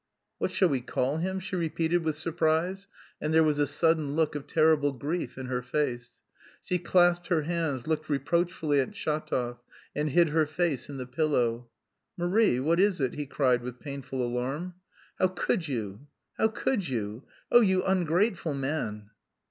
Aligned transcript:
"What 0.39 0.49
shall 0.49 0.69
we 0.69 0.81
call 0.81 1.17
him?" 1.17 1.39
she 1.39 1.55
repeated 1.55 2.03
with 2.03 2.15
surprise, 2.15 2.87
and 3.21 3.31
there 3.31 3.43
was 3.43 3.59
a 3.59 3.67
sudden 3.67 4.15
look 4.15 4.33
of 4.33 4.47
terrible 4.47 4.93
grief 4.93 5.37
in 5.37 5.45
her 5.45 5.61
face. 5.61 6.21
She 6.63 6.79
clasped 6.79 7.27
her 7.27 7.43
hands, 7.43 7.85
looked 7.85 8.09
reproachfully 8.09 8.79
at 8.79 8.95
Shatov 8.95 9.59
and 9.95 10.09
hid 10.09 10.29
her 10.29 10.47
face 10.47 10.89
in 10.89 10.97
the 10.97 11.05
pillow. 11.05 11.69
"Marie, 12.17 12.59
what 12.59 12.79
is 12.79 12.99
it?" 12.99 13.13
he 13.13 13.27
cried 13.27 13.61
with 13.61 13.79
painful 13.79 14.25
alarm. 14.25 14.73
"How 15.19 15.27
could 15.27 15.67
you, 15.67 16.07
how 16.39 16.47
could 16.47 16.87
you... 16.87 17.23
Oh, 17.51 17.61
you 17.61 17.83
ungrateful 17.83 18.55
man!" 18.55 19.11